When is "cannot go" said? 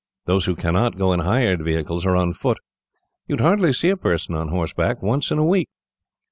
0.55-1.13